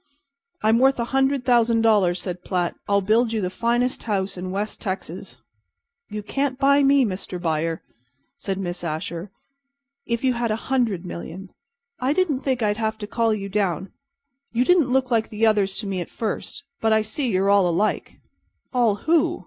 [0.63, 2.73] "I'm worth a hundred thousand dollars," said Platt.
[2.89, 5.37] "I'll build you the finest house in West Texas."
[6.09, 7.39] "You can't buy me, Mr.
[7.39, 7.83] Buyer,"
[8.35, 9.29] said Miss Asher,
[10.07, 11.51] "if you had a hundred million.
[11.99, 13.91] I didn't think I'd have to call you down.
[14.51, 17.69] You didn't look like the others to me at first, but I see you're all
[17.69, 18.19] alike."
[18.73, 19.39] "All who?"